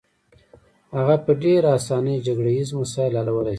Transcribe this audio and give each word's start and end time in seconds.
هغه 0.95 1.15
په 1.25 1.31
ډېره 1.43 1.69
اسانۍ 1.79 2.17
جګړه 2.27 2.49
ییز 2.57 2.69
مسایل 2.81 3.13
حلولای 3.19 3.47
شي. 3.49 3.49